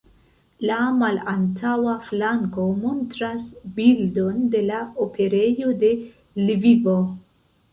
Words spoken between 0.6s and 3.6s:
La malantaŭa flanko montras